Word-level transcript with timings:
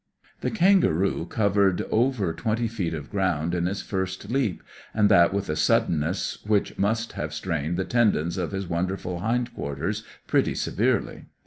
The 0.39 0.49
kangaroo 0.49 1.27
covered 1.27 1.83
over 1.91 2.33
twenty 2.33 2.67
feet 2.67 2.95
of 2.95 3.11
ground 3.11 3.53
in 3.53 3.67
his 3.67 3.83
first 3.83 4.31
leap, 4.31 4.63
and 4.95 5.09
that 5.09 5.31
with 5.31 5.47
a 5.47 5.55
suddenness 5.55 6.43
which 6.43 6.75
must 6.75 7.11
have 7.11 7.35
strained 7.35 7.77
the 7.77 7.85
tendons 7.85 8.35
of 8.35 8.51
his 8.51 8.65
wonderful 8.67 9.19
hind 9.19 9.53
quarters 9.53 10.03
pretty 10.25 10.55
severely. 10.55 11.25